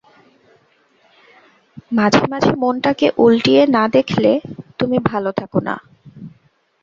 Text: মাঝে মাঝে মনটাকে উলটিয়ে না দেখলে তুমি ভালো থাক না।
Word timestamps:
মাঝে 1.91 2.23
মাঝে 2.31 2.51
মনটাকে 2.61 3.07
উলটিয়ে 3.17 3.61
না 3.75 3.83
দেখলে 3.95 4.31
তুমি 4.79 4.97
ভালো 5.09 5.29
থাক 5.39 5.51
না। 5.67 5.75